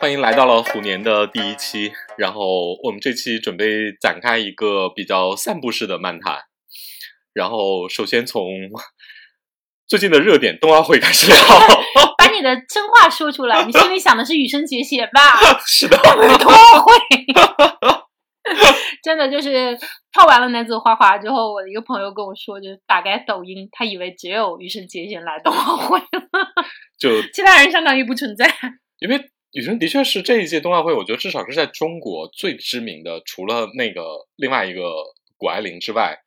[0.00, 1.92] 欢迎来到了虎年的第一期。
[2.16, 6.38] 然后我们这期准备展开一个比较散步式的漫谈。
[7.34, 8.46] 然后首先从
[9.86, 11.36] 最近的热点冬奥会开始聊。
[12.16, 15.20] 把你的真话说出来， 你心里想的是羽生结弦吧？
[15.66, 16.92] 是的，冬奥会。
[19.02, 19.76] 真的就是
[20.12, 26.06] 跳完了男子花滑之后，我的一个朋友跟我说，就是打开抖音，他以为只有羽生结弦来冬奥会了，
[26.98, 28.50] 就 其他人相当于不存在。
[28.98, 34.92] 因为羽生的确是这一届冬奥会，我觉得至少是在中国最知名的，除了那个另外一个
[35.36, 36.18] 谷爱凌之外，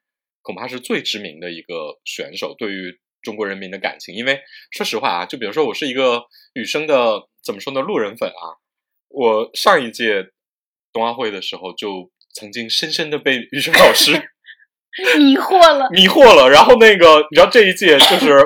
[0.41, 4.13] 恐怕是最知名的一个选手，对于中国人民的感情。
[4.13, 4.41] 因为
[4.71, 6.23] 说实话啊，就比如说我是一个
[6.53, 8.59] 羽生的怎么说呢路人粉啊，
[9.07, 10.31] 我上一届
[10.91, 14.11] 冬奥会的时候就曾经深深的被羽生老师
[15.17, 16.49] 迷惑了，迷惑了。
[16.49, 18.45] 然后那个你知道这一届就是。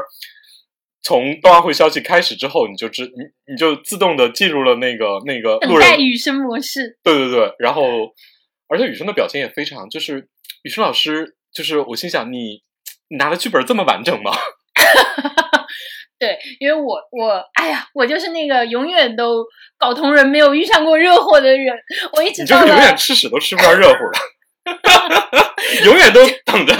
[1.04, 6.98] 从冬奥会消息开始之后，你就知你你就自动的进入了那个那个路等待人羽生模式。
[7.04, 7.84] 对对对，然后
[8.68, 10.28] 而且雨生的表现也非常，就是
[10.64, 12.62] 雨生老师，就是我心想你
[13.10, 14.32] 你拿的剧本这么完整吗？
[16.20, 19.46] 对，因为我我哎呀，我就是那个永远都
[19.78, 21.76] 搞同人没有遇上过热火的人，
[22.14, 24.20] 我一直就是永远吃屎都吃不上热乎的，
[25.86, 26.76] 永远都等着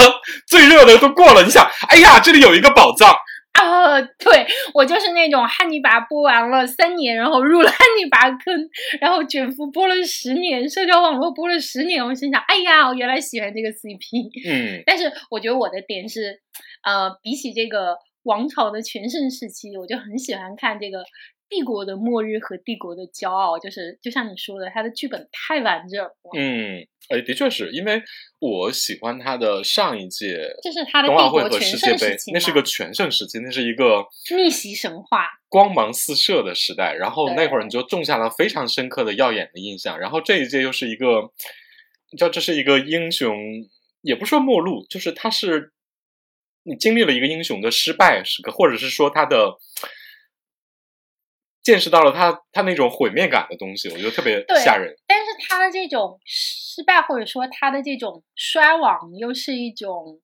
[0.48, 1.44] 最热的都过了。
[1.44, 3.16] 你想，哎呀，这里有一个宝藏，
[3.58, 8.70] 啊， 对我就是那种汉尼拔播完了三年，然后入了汉尼拔坑，
[9.02, 14.50] 然后卷福播了十年，社交网络播了十年，我心想，哎呀，我原来喜欢这个 CP。
[14.50, 16.40] 嗯，但是我觉得我的点是，
[16.84, 21.04] 呃，比起这个王朝的全盛时期，我就很喜欢看这个
[21.50, 28.02] 帝国的末日和帝国的骄傲，就是就像你说的，他的剧本太完整了，嗯，哎，的确是因为
[28.40, 35.28] 我喜欢他的上一届这是他的冬奥会全世界杯盛时期，那是个全盛时期，那是一个逆袭神话。
[35.48, 36.94] 光芒四射的时代。
[36.94, 39.98] 然后那会儿你就种下了非常深刻的耀眼的印象。
[39.98, 41.32] 然后这一届又是一个，
[42.12, 43.34] 你知道这是一个英雄，
[44.02, 45.72] 也不说末路，就是他是
[46.64, 49.58] 你经历了一个英雄的失败时刻，或者是说他的。
[51.68, 54.96] 见识到了他他那种毁灭感的东西，我觉得特别吓人。
[55.06, 60.22] 但是他的这种失败，或者说他的这种衰亡，又是一种，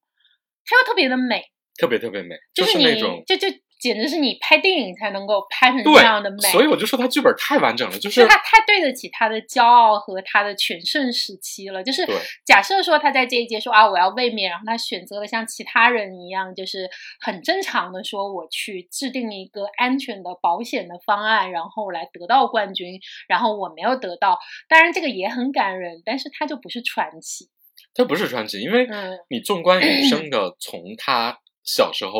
[0.66, 1.44] 他又特别的美，
[1.78, 3.50] 特别特别美，就是你那种就就
[3.84, 11.84] 简直是你拍电影才能够拍成这样的美，所以我就说他剧本太完整了，就是就他太对得起他的骄傲和他的全盛时期了。
[11.84, 12.08] 就是
[12.46, 16.90] 假设说他在这一届说啊我要卫冕，然后他选择了像其他人一样，就是
[17.20, 24.40] 很正常的说我去制定一个安全的保险的方案，然后来得到冠军，然后我没有得到，
[24.70, 27.50] 当然这个也很感人，但是他就不是传奇。
[27.94, 32.12] 他不是传奇，因为嗯你纵观余生的，从他小时候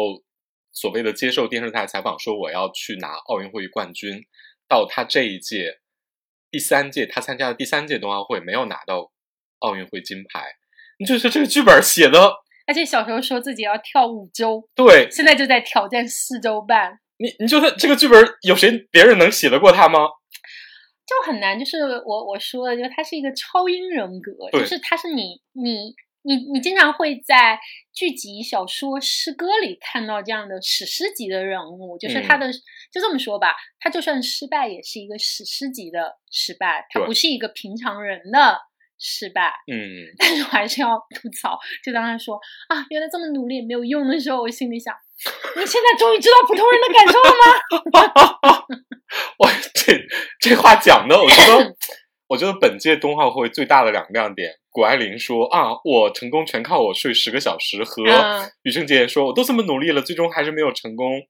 [0.74, 4.26] 所谓的接受电视台采访说我要去拿奥运会冠军，
[4.68, 5.80] 到他这一届
[6.52, 9.12] 第三届他参加的第三届冬奥会没有拿到
[9.60, 10.44] 奥运会金牌，
[11.00, 20.08] 你就是这个剧本写的而且小时候说自己要跳五周，对现在就在挑战四周半，你，你觉得这个剧本有谁别人能写得过他吗？
[21.06, 21.60] 就很难。
[21.60, 27.60] 就是我我说的，就是他是一个超英人格，就是他是你你你你经常会在
[27.94, 38.58] 剧集、小说、诗歌里看到这样的史诗级的人物，就是他的、就这么说吧，他就算失败，也是一个史诗级的失败，他不是一个平常人的
[38.98, 39.54] 失败。
[39.72, 44.96] 嗯，但是我还是要吐槽，就当他说啊，原来这么努力也没有用的时候，我心里想，
[45.58, 48.66] 你现在终于知道普通人的感受了吗？
[49.40, 49.94] 我， 这
[50.40, 51.76] 这话讲的，我觉得，
[52.28, 61.22] 我觉得本届冬奥会最大的两个亮点，谷爱凌说啊，我成功全靠我睡十个小时，和嗯羽生结弦说，我都这么努力了，最终还是没有成功。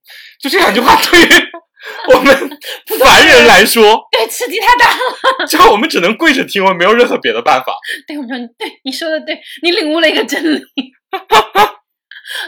[0.41, 1.27] 就这两句话，对于
[2.15, 2.33] 我们
[2.99, 5.45] 凡人来说， 对，刺激太大了。
[5.45, 7.75] 就我们只能跪着听，我们没有任何别的办法。
[8.07, 10.63] 对，我说对，你说的对，你领悟了一个真理。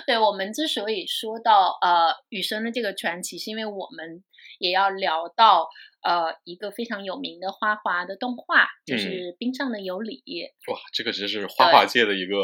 [0.07, 4.23] 对我们之所以说到呃雨生的这个传奇，是因为我们
[4.59, 5.67] 也要聊到
[6.01, 9.07] 呃一个非常有名的花滑的动画，就是
[9.37, 10.23] 《冰上的尤里》。
[10.71, 12.35] 哇，这个真是花滑界的一个。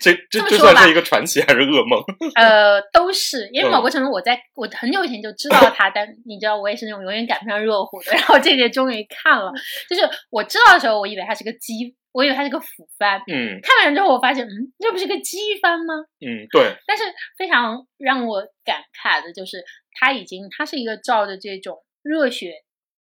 [0.00, 2.00] 这这这这么说吧算是一个传奇还是噩梦？
[2.38, 8.12] 呃，都是因为嗯某个程度，我在我很久以前就知道他，但你知道我也是那种永远赶不上热乎的。
[8.12, 9.50] 然后这届终于看了，
[9.88, 13.20] 就是我知道的时候，我以为它是个激，我以为它是个腐番。
[13.26, 15.94] 嗯看完之后，我发现，嗯，这不是个机番吗？
[16.20, 17.04] 嗯，对，但是
[17.38, 22.64] 非常让我感慨的就是，他已经他是一个照着这种热血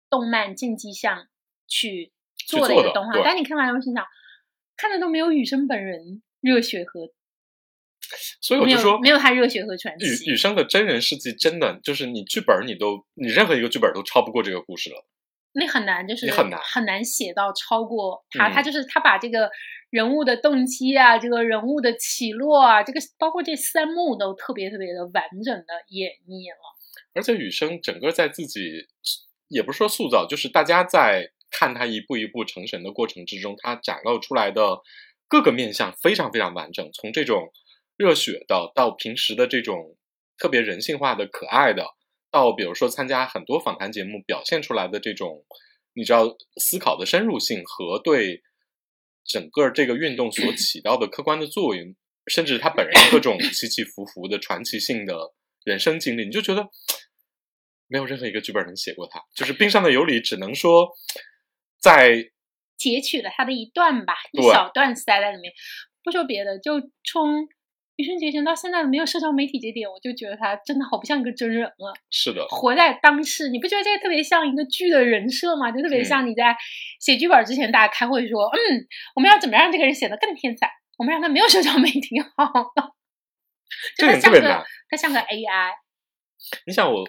[0.10, 1.28] 动漫竞技项
[1.68, 2.12] 去
[2.48, 4.06] 做的一个动画，对但你看完之后心想，
[4.76, 7.12] 看的都没有雨生本人热血和
[8.42, 10.36] 所以我就说，没有他热血和传奇雨雨。
[10.36, 15.06] 生的真人事迹真的就是你剧本你都你任何一个剧本都超不过这个故事了。
[15.54, 18.50] 那很难，就是很难很难写到超过他。
[18.50, 19.50] 嗯他就是他把这个
[19.90, 26.78] 人物的动机啊，这个人物的起落啊，这个包括这三幕都特别特别的完整的演绎了。
[27.16, 28.88] 而且雨生整个在自己
[29.48, 34.80] 也不是说塑造，就是大家在看他一步一步成神的过程之中，他展露出来的
[35.28, 37.52] 各个面相非常非常完整，从这种
[37.98, 39.98] 热血的到平时的这种
[40.38, 41.84] 特别人性化的可爱的，
[42.32, 45.46] 到比如说参加很多访谈节目表现出来的这种
[45.94, 48.42] 你知道思考的深入性和对
[49.26, 51.96] 整个这个运动所起到的客观的作用，
[52.28, 55.34] 甚至他本人各种起起伏伏的传奇性的
[55.64, 56.68] 人生经历，你就觉得
[57.88, 59.22] 没有任何一个剧本能写过他。
[59.36, 60.90] 就是冰上的尤里，只能说
[61.80, 62.32] 在
[62.78, 65.54] 截取了他的一段吧，一小段塞在里面。
[66.02, 67.48] 不说别的，就冲
[68.00, 71.94] 羽生结弦到现在没有社交媒体这点，我就觉得他真的好不像一个真人了。
[72.10, 75.70] 是的，活在当时，你不觉得这个特别像一个剧的人设吗？
[75.70, 76.56] 就特别嗯像你在
[77.02, 80.72] 写剧本之前，大家开会说，嗯，我们要怎么让这个人显得更天才？
[80.98, 82.96] 我们让他没有社交媒体好了。
[83.98, 84.66] 就这他像个点特别难。
[84.90, 85.72] 他像个 AI，
[86.68, 87.06] 你想我，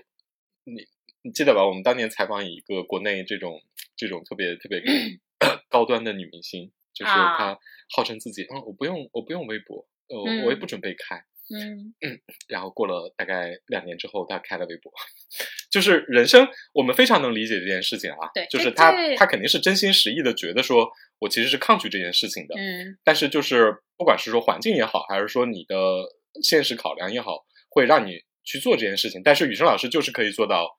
[0.64, 0.74] 你
[1.22, 1.64] 你记得吧？
[1.64, 3.62] 我们当年采访一个国内这种
[3.96, 4.82] 这种特别特别
[5.70, 7.58] 高端的女明星，就是啊她
[7.94, 11.16] 号称自己，嗯，我不用我不用微博，呃，嗯我也不准备开。
[11.52, 11.94] 嗯，
[12.48, 14.92] 然后过了大概两年之后，他开了微博。
[15.68, 18.30] 就是人生，我们非常能理解这件事情啊。
[18.34, 22.54] 对就是他他肯定是真心实意的觉得说，我其实是抗拒这件事情的。
[22.56, 25.76] 嗯，但是就是不管是说环境也好，还是说你的
[26.42, 29.20] 现实考量也好，会让你去做这件事情。
[29.24, 30.78] 但是雨生老师就是可以做到，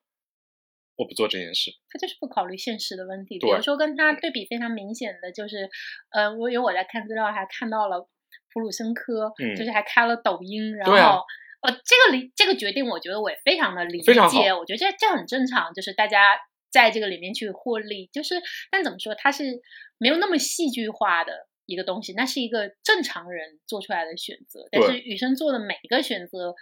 [0.95, 1.71] 我不做这件事。
[1.89, 3.35] 他就是不考虑现实的问题。
[3.35, 5.69] 比对如说跟他对比非常明显的就是，
[6.11, 8.07] 呃，我因为我在看资料还看到了
[8.53, 11.23] 普鲁申科，嗯就是还开了抖音，然后。
[11.61, 16.35] 呃，这个理这个决定，我觉得我也非常的理解，我觉得这这很正常，就是大家
[16.71, 19.61] 在这个里面去获利，就是但怎么说，它是
[19.99, 25.01] 没有那么戏剧化的一个东西，那是一个正常人做出来的选择，但是对。
[25.01, 26.55] 雨生做的每一个选择，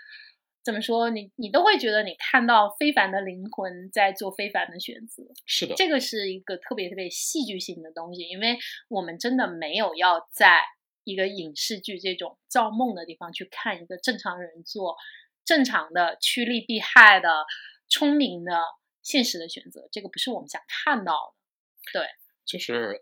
[0.65, 8.57] 怎么说，你你都会觉得你看到非凡的灵魂在做非凡的选择，是的，这个是一个特别特别戏剧性的东西，因为
[8.89, 10.59] 我们真的没有要在
[11.09, 14.95] 一个影视剧这种造梦的地方去看一个正常人做
[15.43, 17.45] 正常的趋利避害的
[17.87, 18.61] 聪明的
[19.01, 21.35] 现实的选择，这个不是我们想看到的。
[21.91, 22.07] 对
[22.45, 23.01] 就是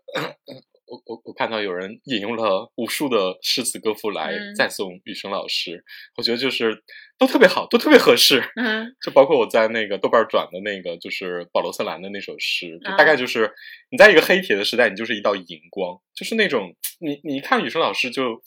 [0.88, 5.84] 我我我看到有人引用了无数的诗词歌赋来嗯赞颂雨生老师，
[6.16, 6.82] 我觉得就是
[7.18, 8.42] 都特别好，都特别合适。
[8.56, 13.50] 嗯就包括我在那个豆瓣转的那个，就是保罗·瑟兰的那首诗，大概就是
[13.90, 18.42] 你在一个黑铁的时代，你就是一道荧光，就是那种你你一看雨生老师就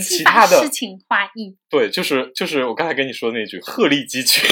[0.00, 4.42] 其他的诗情画意，对，就是就是我刚才跟你说的那句鹤立鸡群，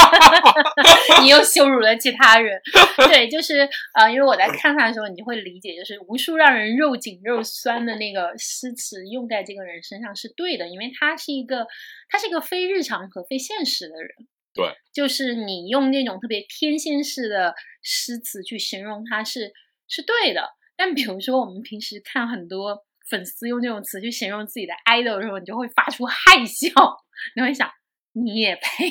[1.22, 2.60] 你又羞辱了其他人。
[3.08, 11.66] 对，就是呃，因为我在看他的时候，你就会理解，就是无数让人肉紧肉酸的那个诗词用在这个人身上是对的，因为他是一个
[12.08, 14.10] 他是一个非日常和非现实的人。
[14.52, 19.52] 对，就是你用那种特别天仙式的诗词去形容他是
[19.88, 26.70] 是对的，但比如说我们平时看很多粉丝用这种词去形容自己的 idol 的时候，你就会发出害笑，
[27.36, 27.70] 你会想
[28.12, 28.88] 你也配。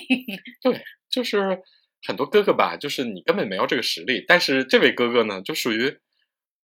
[0.61, 1.61] 对就是
[2.05, 5.99] 很多哥哥吧，就是你根本没有这个实力，但是这位哥哥呢，就属于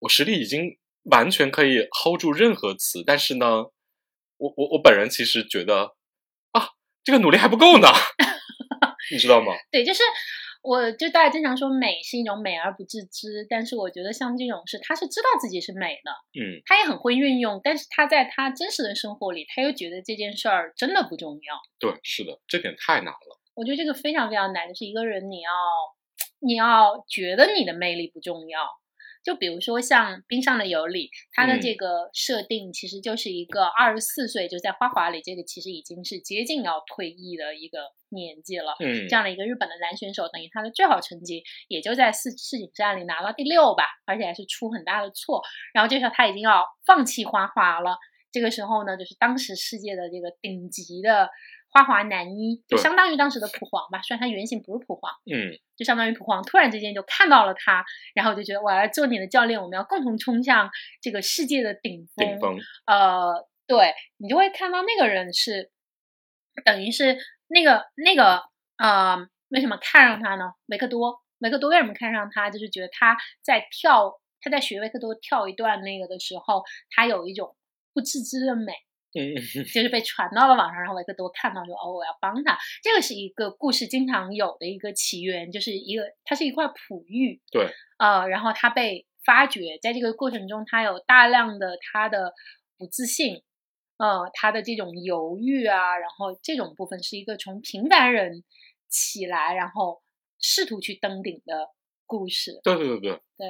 [0.00, 0.78] 我实力已经
[1.10, 3.64] 完全可以 hold 住任何词，但是呢，
[4.36, 5.96] 我我我本人其实觉得
[6.52, 6.68] 啊，
[7.02, 7.88] 这个努力还不够呢，
[9.10, 9.52] 你知道吗？
[9.72, 10.02] 对，就是
[10.66, 21.54] 我就大家经常说美是一种美而不自知，但是我觉得像这种是他是知道自己是美的，嗯，他也很会运用，但是他在他真实的生活里，他又觉得这件事儿真的不重要。
[21.78, 23.40] 对，是的，这点太难了。
[23.54, 25.50] 我觉得这个非常非常难，就是一个人你要
[26.40, 28.60] 你要觉得你的魅力不重要。
[29.26, 37.80] 就比如说像冰上的尤里，他的嗯这个设定其实就是一个二十四岁，就在花滑里，这个其实已经是接近要退役的一个
[38.10, 38.76] 年纪了。
[38.78, 45.42] 嗯这，样的一个日本的男选手，等于他的最好成绩也就在世世锦赛里拿到第六吧，而且还是出很大的错。
[45.74, 47.98] 然后这时候他已经要放弃花滑了。
[48.30, 51.28] 这个时候呢，就是当时世界的这个顶级的
[51.76, 60.70] 花滑男一，就相当于当时的普黄吧，虽然他原型不是普黄，嗯，就相当于普黄突然之间就看到了他，然后就觉得我要做你的教练，我们要共同冲向
[61.02, 62.26] 这个世界的顶峰。
[62.26, 65.70] 顶峰，呃，对你就会看到那个人是，
[66.64, 67.18] 等于是
[67.48, 68.42] 那个那个
[68.78, 70.52] 呃，为什么看上他呢？
[70.68, 72.48] 维克多，维克多为什么看上他？
[72.48, 77.54] 就是觉得他在跳，他在学维克多跳一段那个的时候，他有一种
[77.92, 78.72] 不自知的美。
[79.72, 82.58] 就是被传到了网上，然后维克多看到就哦，我要帮他。
[82.82, 87.68] 这个是一个故事经常有的一个起源，就是一个它是一块璞玉，对，
[87.98, 92.32] 呃，然后他被发掘，在这个过程中，他有大量的他的
[92.78, 93.42] 不自信，
[93.98, 98.44] 呃，他的这种犹豫啊，然后这种部分是一个从平凡人
[98.88, 100.02] 起来，然后
[100.40, 101.68] 试图去登顶的
[102.04, 102.60] 故事。
[102.62, 103.48] 对对对对，对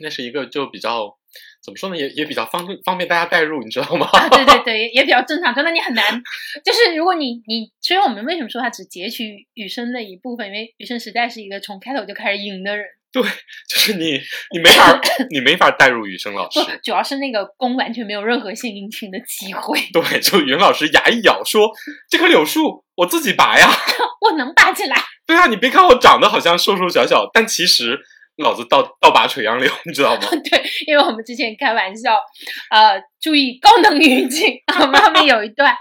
[0.00, 1.16] 那是一个就比较
[1.62, 4.06] 怎么说呢，也也比较方便方便大家代入，你知道吗？
[4.12, 5.54] 啊，对对对，也也比较正常。
[5.54, 6.22] 真的，你很难，
[6.64, 10.46] 就是如果你你，所以我们为什么说他只截取雨生的一部分？
[10.46, 12.84] 因为雨生实在是一个从开头就开始赢的人。
[13.12, 13.22] 对，
[13.70, 15.00] 就是你你没法
[15.30, 19.78] 你没法代入雨生老师，，主要是那个弓完全没有任何献殷勤的机会。
[19.92, 21.70] 对，就袁老师牙一咬说
[22.10, 23.70] ：“这棵柳树我自己拔呀。
[24.20, 27.96] 我能拔起来，”对啊，你别看我长得好像瘦瘦小小，但其实
[28.36, 30.22] 老子倒倒拔垂杨柳，你知道吗？
[30.50, 32.14] 对，因为我们之前开玩笑，
[32.70, 35.74] 呃，注意高能预警，我们后面有一段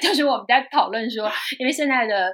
[0.00, 2.32] 就是我们在讨论说，因为现在的。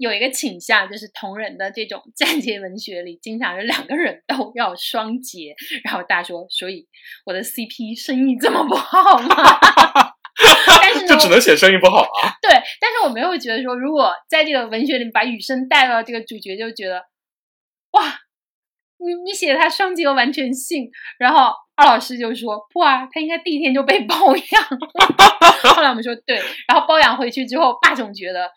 [0.00, 5.54] 有一个倾向，就是同人的这种站节文学里，经常是两个人都要双节。
[5.84, 6.88] 然后大家说，所以
[7.26, 9.28] 我的 CP 生意这么不好吗？
[10.80, 12.32] 但是呢，就只能写生意不好啊。
[12.40, 12.50] 对，
[12.80, 17.02] 但是我没有觉得说，如果在这个文学里把雨生带到这个主角，就觉得哇，
[19.04, 20.90] 你你写他双节我完全性。
[21.18, 24.64] 然后二老师就说不啊，他应该第一天就被包养。
[25.74, 28.50] 后来我们说对，然后包养回去之后，霸总觉得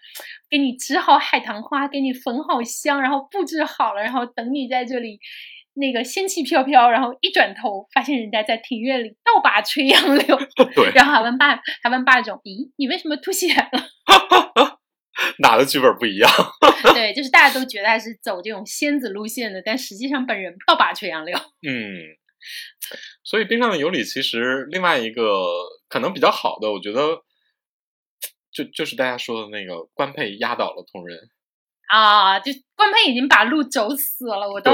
[0.50, 5.20] 给你织好海棠花，给你缝好香，然后布置好了，然后等你在这里。
[5.76, 10.38] 那个仙气飘飘，然后一转头发现人家在庭院里倒拔垂杨柳，
[10.76, 13.82] 对，然后还问霸还问霸总，咦，你为什么吐血了？
[15.40, 16.30] 哪的剧本不一样？
[16.94, 21.38] 对，就是大家都觉得他是走这种仙子路线的，但实际上本人倒拔垂杨柳。
[21.38, 22.18] 嗯，
[23.24, 25.46] 所以冰上的尤里其实另外一个
[25.88, 27.24] 可能比较好的，我觉得
[28.52, 31.18] 就就是大家说的那个官配压倒了同人。
[31.90, 34.72] 啊，就官配已经把路走死了，我都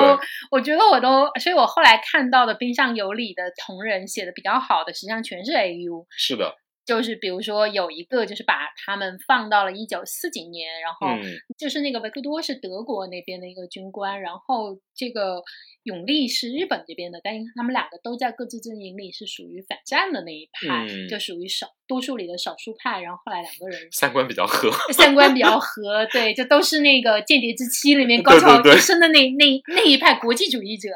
[0.51, 6.55] 我觉得我都，所以我后来看到的冰上有理的同人写的比较好的，实际上全是 AU，是的，
[6.89, 11.21] 就是比如说有一个就是把他们放到了一九四几年，然后嗯
[11.55, 15.43] 就是那个维克多是德国那边的一个军官，然后这个
[15.83, 24.71] 永利是日本这边的，但他们两个都在各自阵营里是属于反战的那一派，嗯就属于少多数里的少数派，然后后来两个人三观比较合。
[24.91, 30.89] 三观比较合， 对，就都是那个《间谍之妻》里面高潮一生的那那那一派国际主义者，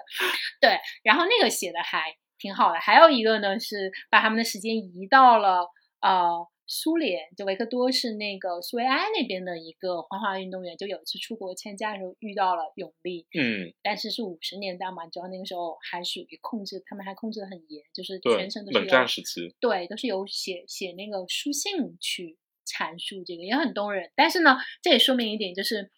[0.59, 2.79] 对，然后那个写的还挺好的。
[2.79, 5.67] 还有一个呢是把他们的时间移到了
[6.03, 24.11] 呃苏联，就维克多是那个苏维埃那边的一个花滑运动员，就有一次出国参加的时候遇到了永利，嗯，但是是五十年代嘛，你知道那个时候还属于控制，他们还控制的很严，就是全程都，是冷战时期，对，都是有写写那个书信去阐述这个，也很动人。
[24.15, 25.91] 但是呢，这也说明一点，就是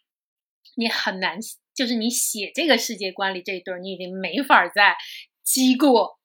[0.75, 1.39] 你很难，
[1.73, 4.95] 就是你写这个世界观里这一对儿，你已经没法儿再
[5.43, 6.19] 击过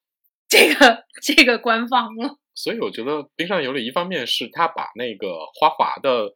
[0.48, 2.38] 这个这个官方了。
[2.62, 6.34] 所以我觉得冰上有理一方面是他把那个花滑的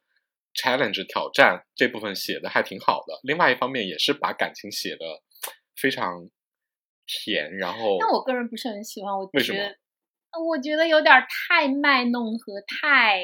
[0.54, 5.04] challenge 挑战这部分写的还挺好的，另外一方面也是把感情写的
[5.76, 6.30] 非常
[7.06, 9.76] 甜，然后但我个人不是很喜欢，我为什么觉得，
[10.48, 13.20] 我觉得有点儿太卖弄和太，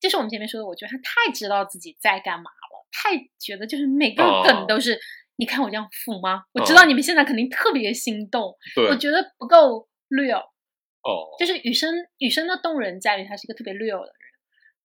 [0.00, 4.98] 就是我们前面说的，我觉得他太知道自己在干嘛了，太觉得就是每个哦梗都是，
[5.36, 6.42] 你看我这样腐吗？
[6.54, 10.50] 我知哦道你们现在肯定特别心动，对我觉得不够 real。
[11.02, 14.14] 哦，就是雨生，雨生的动人在于他是一个特别 real 的人。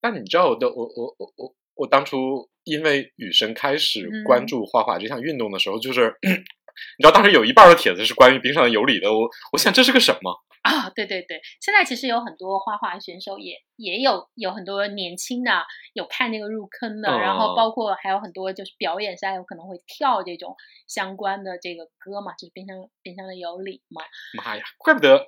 [0.02, 10.42] 但你知道我的我我我我我当初因为雨生开始嗯关注画画这项运动的时候，就是 你知道当时有一半的帖子是关于冰上的有理的，我我想这是个什么？
[10.66, 20.56] 啊，对对对，现在其实有很多画画选手也也有有很多年轻的有看那个入坑的，然后嗯包括还有很多就是表演赛有可能会跳这种
[20.88, 24.02] 相关的这个歌嘛，就是冰上冰上的有理嘛。
[24.44, 25.24] 妈呀，怪不得，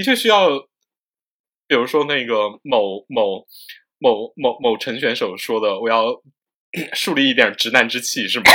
[0.00, 0.48] 的确需要，
[1.68, 3.44] 比如说那个某某
[3.98, 6.06] 某某某陈选手说的，我要
[6.94, 8.44] 树立一点直男之气，是吗？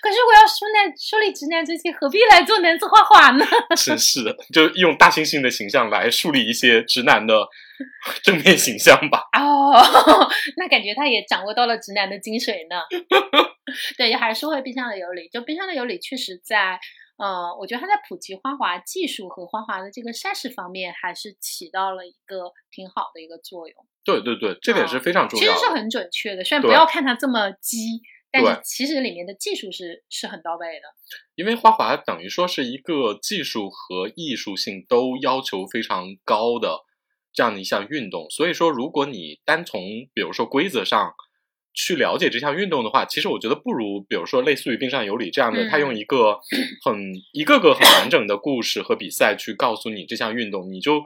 [0.00, 3.44] 可是我要树立树立直男之气，何必来做男子画画呢？
[3.76, 7.46] 真是的，就用大猩猩的形象来树立一些直男的
[8.24, 9.20] 正面形象吧。
[9.38, 9.76] 哦，
[10.56, 12.80] 那感觉他也掌握到了直男的精髓呢。
[13.98, 16.78] 对，还是说回冰箱的有理，就冰箱的有理确实在，
[17.16, 23.86] 呃，我觉得它在普及花滑技术和花滑的这个赛事方面，还是起到了一个挺好的一个作用。
[24.04, 25.52] 对对对，这点是非常重要的。
[25.52, 28.02] 其实是很准确的，虽然不要看它这么激，
[28.32, 30.86] 但是其实里面的技术是是很到位的。
[31.36, 36.80] 因为花滑等于说是一个技术和艺术性都要求非常高的
[37.32, 38.28] 这样的一项运动。
[38.28, 39.80] 所以说，如果你单从
[40.12, 41.14] 比如说规则上
[41.74, 46.40] 去了解这项运动的话，其实我觉得不如比如说类似于冰上有礼这样的，嗯他用一个
[46.84, 51.02] 很一个个很完整的故事和比赛去告诉你这项运动，你就。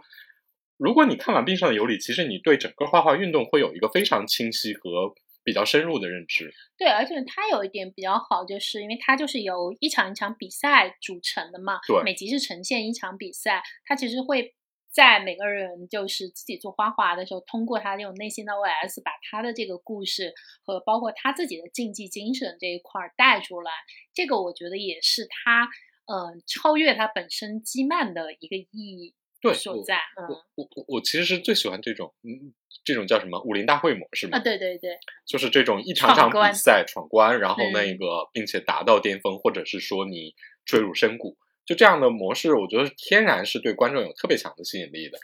[0.81, 6.55] 如果你看完冰上的有礼，其实你对整个画画运动会有一个非常清晰和比较深入的认知。
[6.79, 14.55] 对，而且它有一点比较好，就是因为它就是由一场一场比赛组成的嘛，对每集是呈现一场比赛，它其实会
[14.99, 23.71] 在每个人就是自己做花滑的时候，通过他这种内心的 OS，把他的这个故事和包括他自己的竞技精神这一块儿带出来，
[24.13, 25.69] 这个我觉得也是他
[26.07, 29.15] 嗯、呃超越他本身积曼的一个意义
[29.55, 30.27] 所在，嗯。
[30.27, 32.53] 我我我我其实是最喜欢这种，嗯，
[32.83, 37.99] 这种叫什么武林大会模式嘛，啊，对对对，就是这种一场场比赛闯关，然后那嗯。
[37.99, 41.37] 个并且达到巅峰，或者是说你坠入深谷，
[41.69, 45.19] 就这样的模式，我觉得天然是对观众有特别强的吸引力的。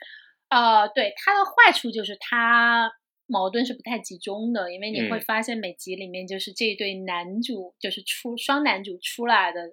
[0.51, 2.93] 呃，对，它的坏处就是它
[3.27, 9.73] 矛盾是不太集中的，因为你会嗯发现每集里面就是这一对男主，就是出双男主出来的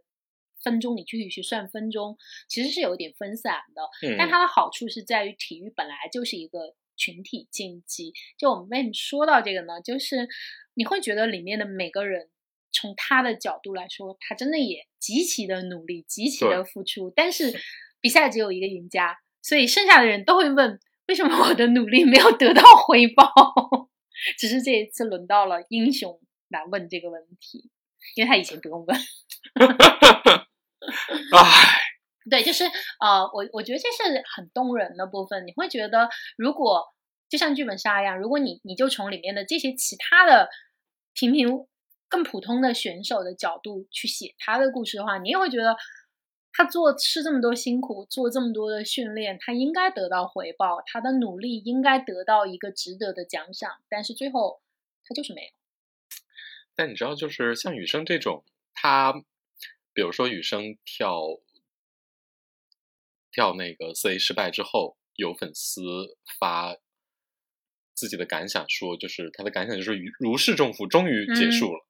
[0.63, 4.07] 分钟，你具体去算分钟，其实是有点分散的。
[4.07, 8.13] 嗯，但它的好处是在于体育本来就是一个群体竞技。
[8.37, 9.81] 就我们为什么说到这个呢？
[9.83, 10.25] 就是
[10.73, 12.29] 你会觉得里面的每个人，
[12.71, 17.11] 从他的角度来说，他真的也极其的努力，极其的付出。
[17.15, 17.53] 但是
[17.99, 23.31] 比赛只有一个赢家，所以剩下的人都会问：为什么我的努力没有得到回报？
[24.37, 27.69] 只是这一次轮到了英雄来问这个问题，
[28.15, 28.97] 因为他以前不用问。
[31.33, 31.79] 唉，
[32.29, 32.65] 对，就是
[32.99, 35.45] 呃，我我觉得这是很动人的部分。
[35.47, 36.85] 你会觉得，如果
[37.29, 40.49] 就像剧本杀一样，如果你你就从里面的这些其他的
[41.13, 41.67] 平平
[42.11, 45.77] 更普通的选手的角度去写他的故事的话，你也会觉得
[46.51, 53.81] 他做吃这么多辛苦，做这么多的训练，他应该得到回报，他的努力应该得到一个值得的奖赏。
[53.87, 54.61] 但是最后
[55.05, 55.47] 他就是没有。
[56.75, 59.13] 但你知道，就是像雨生这种，他
[59.93, 61.21] 比如说雨生跳
[63.31, 65.81] 跳那个四 A 失败之后，有粉丝
[66.37, 66.75] 发
[67.93, 71.85] 自己的感想说，就是他的感想就是如如释重负，终于结嗯束了。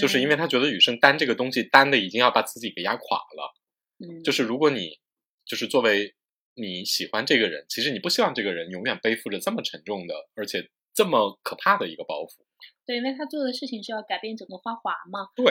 [0.00, 3.54] 就是因为他觉得雨生担这个东西担的已经要把自己给压垮了。
[3.98, 4.98] 嗯，就是如果你
[5.44, 6.14] 就是作为
[6.54, 12.44] 你喜欢这个人，其实你不希望这个人永远背负着这么沉重的，而且这么可怕的一个包袱。
[12.86, 15.28] 对，因为他做的事情是要改变整个花滑嘛。
[15.34, 15.44] 对，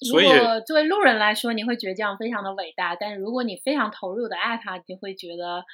[0.00, 5.64] 如所以果作为路人来说，你会觉得这样非常的伟大；但如果你非常投入的爱他，你就会觉得，唉，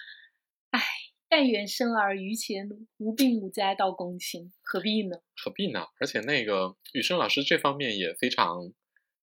[1.37, 5.17] 但愿生儿于前路，无病无灾到公卿，何必呢？
[5.43, 5.85] 何必呢？
[5.99, 8.71] 而且那个雨生老师这方面也非常，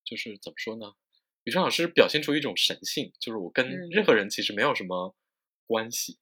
[0.04, 0.88] 就是怎么说呢？
[1.45, 5.15] 雨生老师表现出一种神性，就是我跟嗯任何人其实没有什么
[5.65, 6.19] 关系，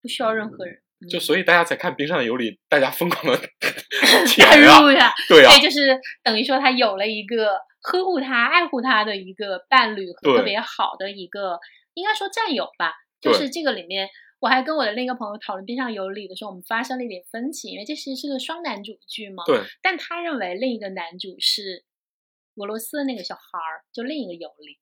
[0.00, 3.38] 不需要任何人，就嗯所以大家才看冰上的有理，大家疯狂的
[4.34, 11.60] 加入呀，对啊对，，就是等于说他有了一个呵护他、爱护他的一个伴侣和特别好的一个，
[11.92, 12.94] 应该说战友吧。
[13.20, 14.08] 就是这个里面，
[14.42, 19.44] 我还跟我的另一个朋友讨论《冰上有理》的时候，我们发生了一点分歧，因为这其实是个双男主剧嘛。
[19.46, 21.84] 对，但他认为另一个男主是
[22.56, 24.80] 俄罗斯的那个小孩儿，就另一个尤利。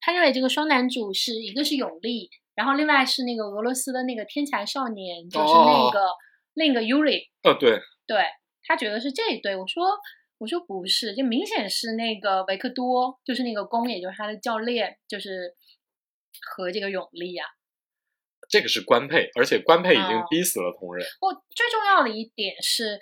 [0.00, 6.00] 他认为这个双男主是一个是永利，然后另外是那个俄罗斯的那个天才少年，就是那哦个、
[6.54, 7.28] 另一个 Yuri。
[7.42, 8.24] 呃，对，对
[8.62, 9.84] 他觉得是这一对，我说
[10.38, 15.54] 我说不是，就明显是那个维克多，就是那个公，也就是他的教练，就是
[16.40, 17.46] 和这个永利啊。
[18.48, 21.06] 这个是官配，而且官配已经哦逼死了同人。
[21.20, 22.98] 我最重要的一点是，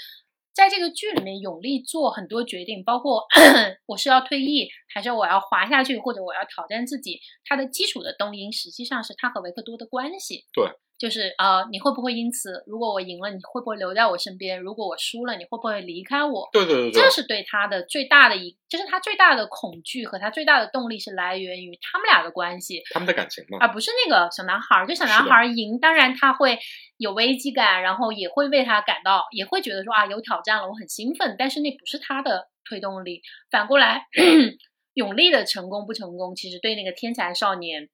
[0.55, 3.25] 在这个剧里面，永利做很多决定，包括
[3.87, 10.45] 我是要退役，还是我要滑下去，或者我要挑战自己，它的基础的动因实际上是他和维克多的关系。
[10.53, 10.67] 对，
[11.05, 14.59] 就是呃，你会不会因此，如果我赢了，你会不会留在我身边？
[14.59, 16.49] 如果我输了，你会不会离开我？
[16.51, 24.87] 对对对对这，是对他的最大的一，就是他最大的恐惧和他最大的动力是来源于他们俩的关系，他们的感情嘛，而不是那个小男孩儿。
[24.87, 26.59] 就小男孩儿赢，当然他会
[26.97, 31.37] 有危机感，然后也会为他感到，也会觉得说啊有挑战了，我很兴奋。
[31.39, 33.21] 但是那不是他的推动力。
[33.51, 34.07] 反过来，
[34.95, 37.91] 永利的成功不成功，其实对那个天才少年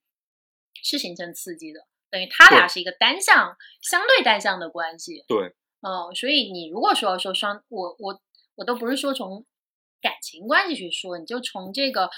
[0.84, 5.24] 是形成刺激的，等于他俩是一个单向、相对单向的关系。
[5.28, 8.20] 对，嗯，所以你如果说说双，我我
[8.56, 9.46] 我都不是说从
[10.02, 12.08] 感情关系去说，你就从这个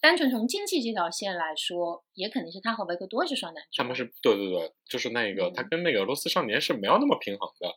[0.00, 3.82] 单纯从经济这条线来说，也肯定是他和维克多是双男主。
[3.82, 7.68] 他们是对对对，就是那个、他嗯跟那个俄罗斯少年是没有那么平衡的。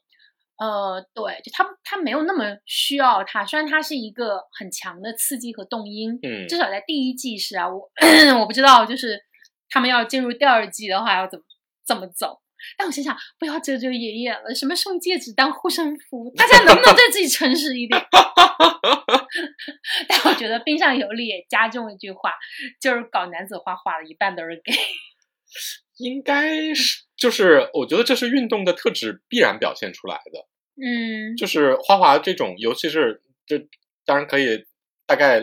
[0.57, 7.89] 呃，对，就他他没有那么需要他，虽然他是一个很强的刺激和动因，嗯，至少在第一季是啊，我
[8.39, 9.19] 我不知道，就是
[9.69, 11.43] 他们要进入第二季的话要怎么
[11.91, 12.39] 怎么走。
[12.77, 17.99] 但我心想，不要遮遮掩掩了，什么送戒指当护身符，大家能不能对自己诚实一点？
[20.07, 22.31] 但我觉得冰上有理也加重一句话，
[22.79, 24.73] 就是搞男子画画的一半都是 gay。
[25.97, 30.47] 应该是，就是我觉得这是运动的特质必然表现出来的。
[30.81, 33.67] 嗯，就是花滑这种，尤其是这
[34.05, 34.65] 当然可以
[35.07, 35.41] 大概，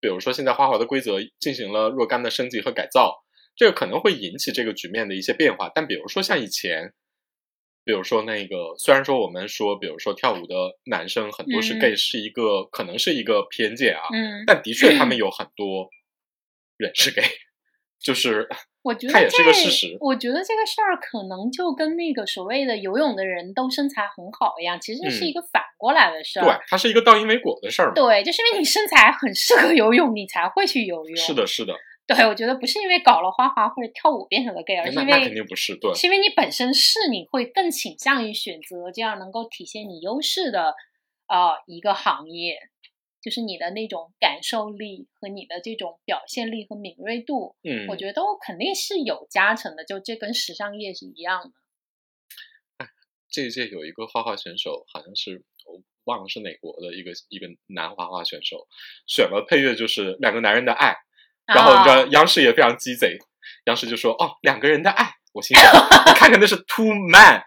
[0.00, 3.21] 比如说现在花滑的规则进行了若干的升级和改造，
[3.54, 5.70] 这个可能会引起这个局面的一些变化。
[5.74, 6.92] 但比如说像以前，
[7.84, 15.90] 比如说那个，虽然说我们说，比如说跳舞的男生很多是嗯 gay，是一个可能是一个偏见啊，嗯，但的确他们有很多
[16.76, 17.24] 人是 gay，
[18.00, 18.48] 就是
[18.82, 26.44] 我觉得这也是个事实我觉得这个事儿可能就跟那个所谓的游泳的人都身材很好一样，其实是嗯一个反过来的事儿。
[26.44, 27.94] 对，它是一个倒因为果的事儿嘛。
[27.94, 31.16] 对，就是因为你身材很适合游泳，你才会去游泳。
[31.16, 31.74] 是，的，是的，
[32.06, 40.74] 对我觉得不是因为搞了花滑或者跳舞变成了 gay，而是因为那肯定不是，对，是因为你本身是你会更倾向于选择这样能够体现你优势的
[41.28, 42.58] 呃一个行业，
[43.22, 51.50] 就是你的那种感受力和你的这种表现力和敏锐度，嗯，我觉得都肯定是有加成的，就这跟时尚业是一样的。
[52.78, 52.88] 哎
[53.30, 58.66] 这一届有一个花滑选手，好像是我忘了是哪国的一个一个男花花选手，
[59.06, 60.96] 选了配乐就是两个男人的爱，
[61.54, 63.18] 然后你知道央视也非常鸡贼，
[63.64, 65.72] 央视就说：“哦，两个人的爱，我心想，
[66.06, 67.42] 你看看那是 two man。”